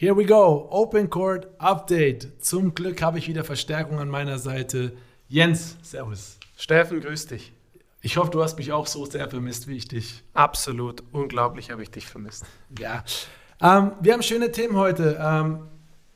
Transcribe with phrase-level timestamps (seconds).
[0.00, 0.68] Here we go.
[0.70, 2.40] Open Court Update.
[2.40, 4.92] Zum Glück habe ich wieder Verstärkung an meiner Seite.
[5.26, 6.38] Jens, Servus.
[6.56, 7.52] Steffen, grüß dich.
[8.00, 10.22] Ich hoffe, du hast mich auch so sehr vermisst wie ich dich.
[10.34, 11.02] Absolut.
[11.10, 12.44] Unglaublich habe ich dich vermisst.
[12.78, 13.02] Ja.
[13.60, 15.18] Ähm, wir haben schöne Themen heute.
[15.20, 15.66] Ähm,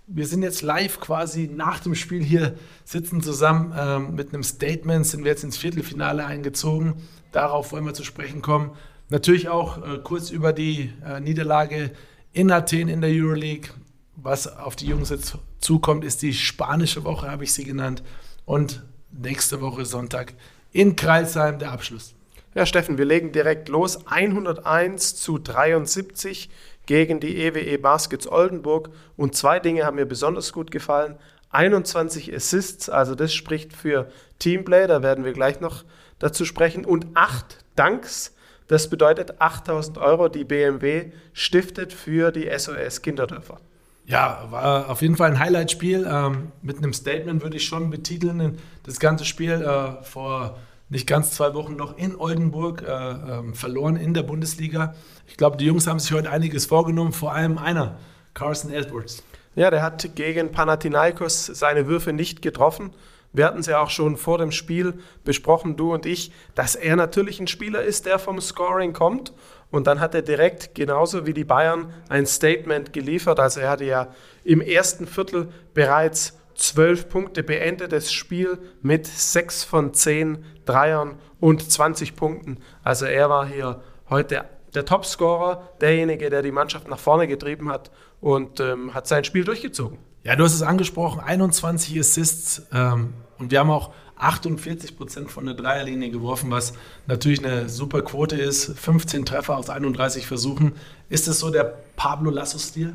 [0.07, 2.55] wir sind jetzt live quasi nach dem Spiel hier,
[2.85, 7.03] sitzen zusammen ähm, mit einem Statement, sind wir jetzt ins Viertelfinale eingezogen.
[7.33, 8.77] Darauf wollen wir zu sprechen kommen.
[9.09, 11.91] Natürlich auch äh, kurz über die äh, Niederlage
[12.33, 13.71] in Athen in der Euroleague.
[14.17, 18.03] Was auf die Jungs jetzt zukommt, ist die spanische Woche, habe ich sie genannt.
[18.45, 20.35] Und nächste Woche Sonntag
[20.73, 22.15] in Kreilsheim der Abschluss.
[22.55, 24.07] Ja, Steffen, wir legen direkt los.
[24.07, 26.51] 101 zu 73
[26.87, 28.91] gegen die EWE Baskets Oldenburg.
[29.17, 31.17] Und zwei Dinge haben mir besonders gut gefallen.
[31.51, 35.85] 21 Assists, also das spricht für Teamplay, da werden wir gleich noch
[36.19, 36.85] dazu sprechen.
[36.85, 38.35] Und acht Danks,
[38.73, 43.61] das bedeutet 8000 Euro, die BMW stiftet für die SOS Kinderdörfer.
[44.07, 46.09] Ja, war auf jeden Fall ein Highlight-Spiel.
[46.11, 48.59] Ähm, mit einem Statement würde ich schon betiteln.
[48.85, 50.57] Das ganze Spiel äh, vor
[50.89, 54.95] nicht ganz zwei Wochen noch in Oldenburg äh, äh, verloren in der Bundesliga.
[55.27, 57.99] Ich glaube, die Jungs haben sich heute einiges vorgenommen, vor allem einer,
[58.33, 59.23] Carson Edwards.
[59.55, 62.95] Ja, der hat gegen Panathinaikos seine Würfe nicht getroffen.
[63.33, 64.95] Wir hatten es ja auch schon vor dem Spiel
[65.25, 69.33] besprochen, du und ich, dass er natürlich ein Spieler ist, der vom Scoring kommt.
[69.71, 73.41] Und dann hat er direkt, genauso wie die Bayern, ein Statement geliefert.
[73.41, 74.09] Also er hatte ja
[74.45, 81.71] im ersten Viertel bereits zwölf Punkte beendet, das Spiel mit sechs von zehn Dreiern und
[81.71, 82.59] 20 Punkten.
[82.85, 87.91] Also er war hier heute der Topscorer, derjenige, der die Mannschaft nach vorne getrieben hat
[88.21, 89.99] und ähm, hat sein Spiel durchgezogen.
[90.25, 95.47] Ja, du hast es angesprochen, 21 Assists ähm, und wir haben auch 48 Prozent von
[95.47, 96.75] der Dreierlinie geworfen, was
[97.07, 98.79] natürlich eine super Quote ist.
[98.79, 100.75] 15 Treffer aus 31 Versuchen.
[101.09, 101.65] Ist es so der
[101.97, 102.95] Pablo Lasso-Stil?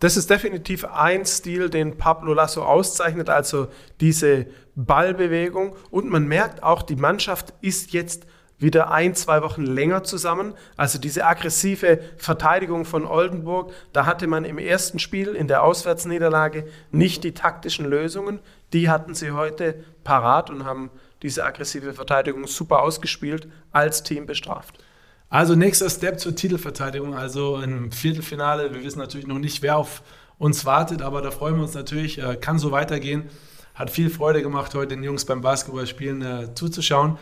[0.00, 3.68] Das ist definitiv ein Stil, den Pablo Lasso auszeichnet, also
[4.00, 5.76] diese Ballbewegung.
[5.90, 8.26] Und man merkt auch, die Mannschaft ist jetzt
[8.60, 10.54] wieder ein, zwei Wochen länger zusammen.
[10.76, 16.66] Also diese aggressive Verteidigung von Oldenburg, da hatte man im ersten Spiel in der Auswärtsniederlage
[16.92, 18.38] nicht die taktischen Lösungen.
[18.72, 20.90] Die hatten sie heute parat und haben
[21.22, 24.78] diese aggressive Verteidigung super ausgespielt, als Team bestraft.
[25.28, 28.74] Also nächster Step zur Titelverteidigung, also im Viertelfinale.
[28.74, 30.02] Wir wissen natürlich noch nicht, wer auf
[30.38, 32.18] uns wartet, aber da freuen wir uns natürlich.
[32.18, 33.24] Äh, kann so weitergehen.
[33.74, 37.16] Hat viel Freude gemacht, heute den Jungs beim Basketballspielen äh, zuzuschauen.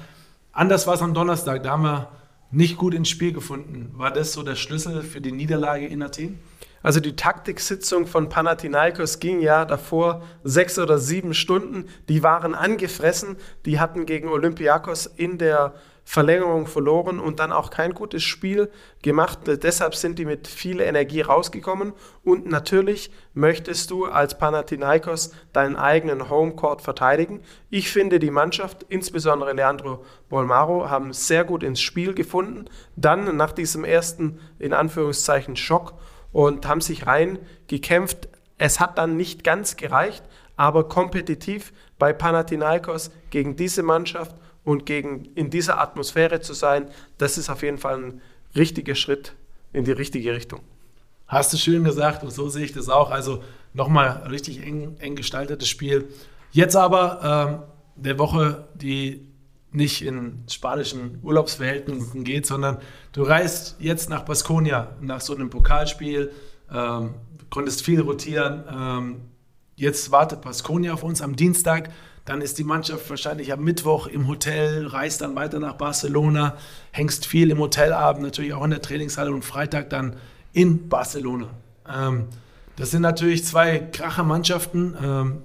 [0.59, 2.09] Anders war es am Donnerstag, da haben wir
[2.51, 3.93] nicht gut ins Spiel gefunden.
[3.93, 6.41] War das so der Schlüssel für die Niederlage in Athen?
[6.83, 11.89] Also die Taktiksitzung von Panathinaikos ging ja davor sechs oder sieben Stunden.
[12.09, 13.37] Die waren angefressen.
[13.65, 15.75] Die hatten gegen Olympiakos in der
[16.05, 18.71] Verlängerung verloren und dann auch kein gutes Spiel
[19.03, 19.41] gemacht.
[19.45, 21.93] Deshalb sind die mit viel Energie rausgekommen.
[22.25, 27.43] Und natürlich möchtest du als Panathinaikos deinen eigenen Homecourt verteidigen.
[27.69, 32.65] Ich finde, die Mannschaft, insbesondere Leandro Bolmaro, haben sehr gut ins Spiel gefunden.
[32.97, 35.93] Dann nach diesem ersten, in Anführungszeichen, Schock
[36.33, 38.29] und haben sich rein gekämpft.
[38.59, 40.25] Es hat dann nicht ganz gereicht,
[40.57, 44.35] aber kompetitiv bei Panathinaikos gegen diese Mannschaft
[44.65, 48.21] und gegen in dieser Atmosphäre zu sein, das ist auf jeden Fall ein
[48.55, 49.35] richtiger Schritt
[49.73, 50.61] in die richtige Richtung.
[51.27, 53.11] Hast du schön gesagt und so sehe ich das auch.
[53.11, 53.43] Also
[53.75, 56.09] nochmal richtig eng, eng gestaltetes Spiel.
[56.53, 59.28] Jetzt aber ähm, der Woche, die
[59.79, 62.77] nicht in spanischen Urlaubsverhältnissen geht, sondern
[63.13, 66.33] du reist jetzt nach Baskonia nach so einem Pokalspiel,
[66.71, 67.15] ähm,
[67.49, 68.65] konntest viel rotieren.
[68.71, 69.21] Ähm,
[69.77, 71.91] jetzt wartet Baskonia auf uns am Dienstag.
[72.27, 76.57] Dann ist die Mannschaft wahrscheinlich am Mittwoch im Hotel, reist dann weiter nach Barcelona,
[76.91, 80.17] hängst viel im Hotelabend, natürlich auch in der Trainingshalle und Freitag dann
[80.53, 81.49] in Barcelona.
[81.89, 82.27] Ähm,
[82.77, 84.97] das sind natürlich zwei Kracher-Mannschaften.
[85.03, 85.43] Ähm,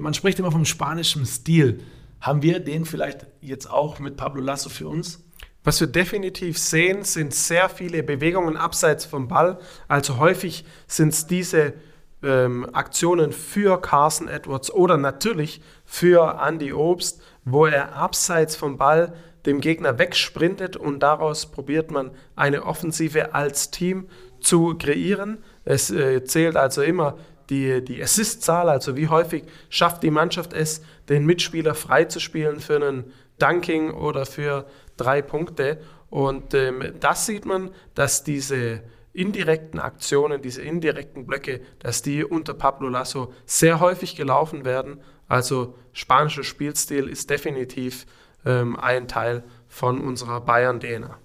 [0.00, 1.80] man spricht immer vom spanischen Stil.
[2.20, 5.24] Haben wir den vielleicht jetzt auch mit Pablo Lasso für uns?
[5.64, 9.58] Was wir definitiv sehen, sind sehr viele Bewegungen abseits vom Ball.
[9.86, 11.74] Also häufig sind es diese
[12.22, 19.14] ähm, Aktionen für Carson Edwards oder natürlich für Andy Obst, wo er abseits vom Ball
[19.46, 24.08] dem Gegner wegsprintet und daraus probiert man eine Offensive als Team
[24.40, 25.38] zu kreieren.
[25.64, 27.18] Es äh, zählt also immer
[27.50, 33.12] die, die Assist-Zahl, also wie häufig schafft die Mannschaft es, den Mitspieler freizuspielen für einen
[33.38, 34.66] Dunking oder für
[34.96, 35.78] drei Punkte.
[36.10, 42.54] Und ähm, das sieht man, dass diese indirekten Aktionen, diese indirekten Blöcke, dass die unter
[42.54, 45.00] Pablo Lasso sehr häufig gelaufen werden.
[45.26, 48.06] Also spanischer Spielstil ist definitiv
[48.44, 51.18] ähm, ein Teil von unserer Bayern-DNA.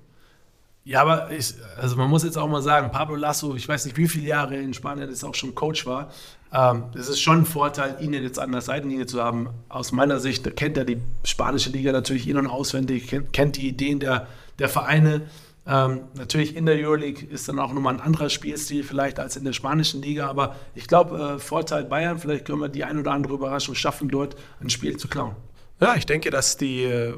[0.85, 3.95] Ja, aber ich, also man muss jetzt auch mal sagen, Pablo Lasso, ich weiß nicht,
[3.95, 6.11] wie viele Jahre in Spanien jetzt auch schon Coach war.
[6.53, 9.49] Ähm, es ist schon ein Vorteil, ihn jetzt an der Seitenlinie zu haben.
[9.69, 13.69] Aus meiner Sicht kennt er die spanische Liga natürlich in- und auswendig, kennt, kennt die
[13.69, 14.27] Ideen der,
[14.59, 15.21] der Vereine.
[15.65, 19.45] Ähm, natürlich in der Euroleague ist dann auch nochmal ein anderer Spielstil vielleicht als in
[19.45, 23.13] der spanischen Liga, aber ich glaube, äh, Vorteil Bayern, vielleicht können wir die ein oder
[23.13, 25.37] andere Überraschung schaffen, dort ein Spiel zu klauen.
[25.79, 27.13] Ja, ich denke, dass die, äh,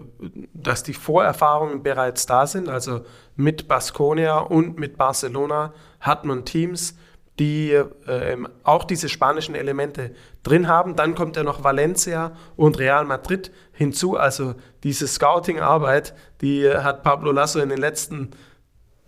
[0.54, 2.70] dass die Vorerfahrungen bereits da sind.
[2.70, 3.06] Also
[3.36, 6.96] mit Baskonia und mit Barcelona hat man Teams,
[7.40, 10.96] die äh, auch diese spanischen Elemente drin haben.
[10.96, 14.16] Dann kommt ja noch Valencia und Real Madrid hinzu.
[14.16, 18.32] Also diese Scouting-Arbeit, die hat Pablo Lasso in den letzten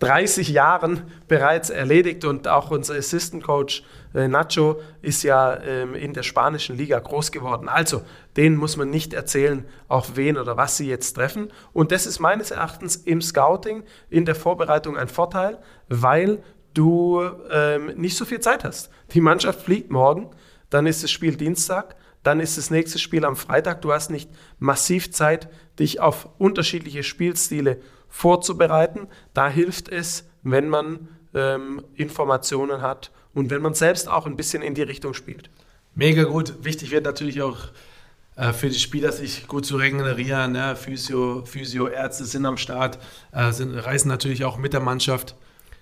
[0.00, 3.82] 30 Jahren bereits erledigt und auch unser Assistant Coach
[4.14, 7.68] äh, Nacho ist ja ähm, in der spanischen Liga groß geworden.
[7.68, 8.02] Also,
[8.36, 11.52] denen muss man nicht erzählen, auf wen oder was sie jetzt treffen.
[11.72, 15.58] Und das ist meines Erachtens im Scouting, in der Vorbereitung ein Vorteil,
[15.88, 16.42] weil
[16.74, 18.90] du ähm, nicht so viel Zeit hast.
[19.14, 20.30] Die Mannschaft fliegt morgen,
[20.70, 23.82] dann ist das Spiel Dienstag, dann ist das nächste Spiel am Freitag.
[23.82, 25.48] Du hast nicht massiv Zeit,
[25.78, 29.08] dich auf unterschiedliche Spielstile vorzubereiten.
[29.34, 34.62] Da hilft es, wenn man ähm, Informationen hat und wenn man selbst auch ein bisschen
[34.62, 35.50] in die Richtung spielt.
[35.94, 36.64] Mega gut.
[36.64, 37.58] Wichtig wird natürlich auch
[38.36, 40.52] äh, für die Spieler, sich gut zu regenerieren.
[40.52, 40.76] Ne?
[40.76, 42.98] Physio, Physio, Ärzte sind am Start,
[43.32, 45.34] äh, sind, reisen natürlich auch mit der Mannschaft.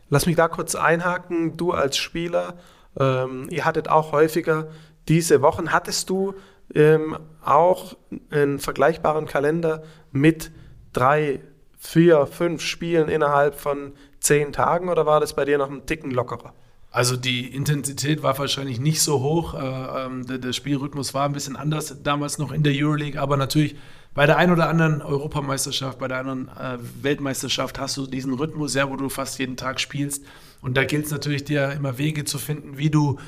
[0.08, 1.56] Lass mich da kurz einhaken.
[1.56, 2.54] Du als Spieler,
[2.98, 4.68] ähm, ihr hattet auch häufiger
[5.08, 5.72] diese Wochen.
[5.72, 6.34] Hattest du
[6.74, 7.96] ähm, auch
[8.30, 10.50] einen vergleichbaren Kalender mit
[10.92, 11.40] drei,
[11.86, 16.10] vier, fünf Spielen innerhalb von zehn Tagen oder war das bei dir noch ein Ticken
[16.10, 16.52] lockerer?
[16.90, 19.54] Also die Intensität war wahrscheinlich nicht so hoch.
[19.54, 23.76] Äh, ähm, der, Spielrhythmus war ein bisschen anders damals noch in der Euroleague, aber natürlich
[24.14, 28.74] bei der einen oder anderen Europameisterschaft, bei der anderen äh, Weltmeisterschaft hast du diesen Rhythmus,
[28.74, 30.24] ja, wo du fast jeden Tag spielst.
[30.62, 33.18] Und da gilt es natürlich, dir immer Wege zu finden, wie du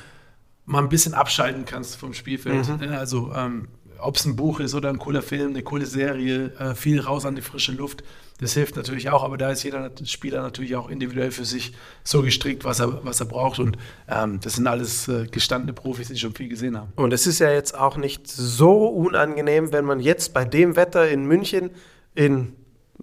[0.65, 2.67] mal ein bisschen abschalten kannst vom Spielfeld.
[2.67, 2.89] Mhm.
[2.89, 3.67] Also ähm,
[4.01, 7.25] ob es ein Buch ist oder ein cooler Film, eine coole Serie, äh, viel raus
[7.25, 8.03] an die frische Luft.
[8.39, 11.73] Das hilft natürlich auch, aber da ist jeder Spieler natürlich auch individuell für sich
[12.03, 13.59] so gestrickt, was er, was er braucht.
[13.59, 16.93] Und ähm, das sind alles äh, gestandene Profis, die schon viel gesehen haben.
[16.95, 21.09] Und es ist ja jetzt auch nicht so unangenehm, wenn man jetzt bei dem Wetter
[21.09, 21.71] in München,
[22.15, 22.53] in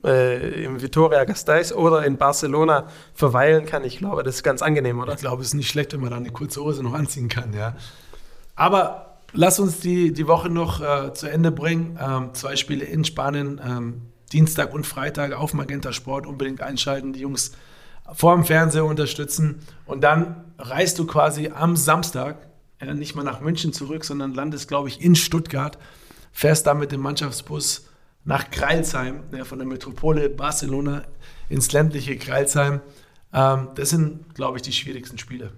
[0.04, 3.84] äh, im Vitoria Gasteiz oder in Barcelona verweilen kann.
[3.84, 5.14] Ich glaube, das ist ganz angenehm, oder?
[5.14, 7.52] Ich glaube, es ist nicht schlecht, wenn man da eine kurze Hose noch anziehen kann,
[7.54, 7.76] ja.
[8.54, 11.98] Aber lass uns die, die Woche noch äh, zu Ende bringen.
[12.00, 14.02] Ähm, zwei Spiele in Spanien, ähm,
[14.32, 16.26] Dienstag und Freitag auf Magenta Sport.
[16.26, 17.52] Unbedingt einschalten, die Jungs
[18.12, 19.60] vor dem Fernseher unterstützen.
[19.84, 24.68] Und dann reist du quasi am Samstag äh, nicht mal nach München zurück, sondern landest,
[24.68, 25.78] glaube ich, in Stuttgart.
[26.32, 27.86] Fährst da mit dem Mannschaftsbus
[28.24, 31.02] nach Kreilsheim, ja, von der Metropole Barcelona
[31.48, 32.80] ins ländliche Kreilsheim.
[33.32, 35.52] Ähm, das sind, glaube ich, die schwierigsten Spiele.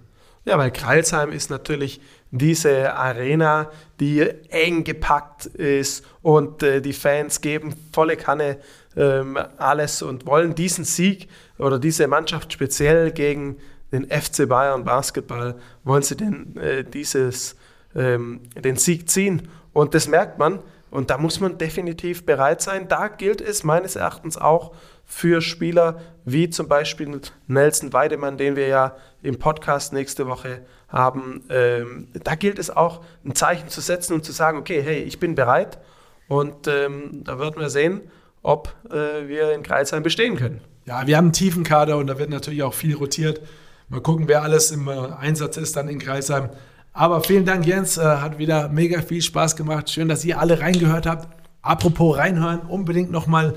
[0.45, 2.01] Ja, weil Kreilsheim ist natürlich
[2.31, 8.57] diese Arena, die eng gepackt ist und äh, die Fans geben volle Kanne
[8.95, 11.27] ähm, alles und wollen diesen Sieg
[11.57, 13.57] oder diese Mannschaft speziell gegen
[13.91, 17.55] den FC Bayern Basketball, wollen sie den, äh, dieses,
[17.95, 19.47] ähm, den Sieg ziehen.
[19.73, 20.59] Und das merkt man
[20.91, 22.87] und da muss man definitiv bereit sein.
[22.87, 24.73] Da gilt es meines Erachtens auch
[25.05, 31.43] für Spieler wie zum Beispiel Nelson Weidemann, den wir ja im Podcast nächste Woche haben.
[31.49, 35.19] Ähm, da gilt es auch, ein Zeichen zu setzen und zu sagen, okay, hey, ich
[35.19, 35.79] bin bereit.
[36.27, 38.01] Und ähm, da werden wir sehen,
[38.43, 40.61] ob äh, wir in Kreisheim bestehen können.
[40.85, 43.41] Ja, wir haben einen tiefen Kader und da wird natürlich auch viel rotiert.
[43.89, 46.49] Mal gucken, wer alles im äh, Einsatz ist dann in Kreisheim.
[46.93, 47.97] Aber vielen Dank, Jens.
[47.97, 49.89] Äh, hat wieder mega viel Spaß gemacht.
[49.89, 51.27] Schön, dass ihr alle reingehört habt.
[51.61, 53.55] Apropos reinhören, unbedingt nochmal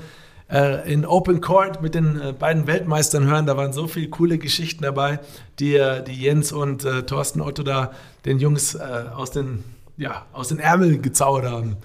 [0.51, 3.45] äh, in Open Court mit den äh, beiden Weltmeistern hören.
[3.45, 5.19] Da waren so viele coole Geschichten dabei,
[5.59, 7.91] die, die Jens und Thorsten Otto da
[8.25, 9.63] den Jungs aus, den,
[9.97, 11.77] ja, aus den Ärmeln gezaubert haben.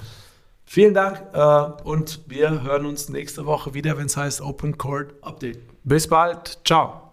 [0.64, 1.22] Vielen Dank
[1.84, 5.60] und wir hören uns nächste Woche wieder, wenn es heißt Open Court Update.
[5.84, 6.58] Bis bald.
[6.64, 7.07] Ciao.